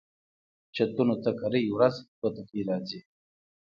چتونو 0.75 1.15
ته 1.23 1.31
کرۍ 1.39 1.65
ورځ 1.75 1.95
توتکۍ 2.17 2.61
راځي 2.69 2.99